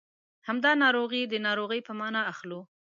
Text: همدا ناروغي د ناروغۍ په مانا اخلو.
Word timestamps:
همدا 0.47 0.71
ناروغي 0.83 1.21
د 1.27 1.33
ناروغۍ 1.47 1.79
په 1.87 1.93
مانا 1.99 2.21
اخلو. 2.31 2.59